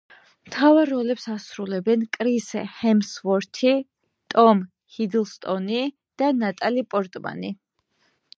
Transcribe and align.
მთავარ 0.49 0.87
როლებს 0.91 1.27
ასრულებენ 1.33 2.05
კრის 2.17 2.47
ჰემსვორთი, 2.77 3.75
ტომ 4.35 4.65
ჰიდლსტონი 4.97 5.83
და 6.23 6.33
ნატალი 6.47 6.87
პორტმანი. 6.97 7.55